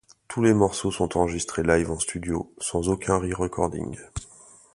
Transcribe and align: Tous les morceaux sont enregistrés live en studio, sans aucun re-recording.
Tous 0.27 0.41
les 0.41 0.55
morceaux 0.55 0.89
sont 0.89 1.15
enregistrés 1.15 1.61
live 1.61 1.91
en 1.91 1.99
studio, 1.99 2.51
sans 2.57 2.89
aucun 2.89 3.17
re-recording. 3.19 3.99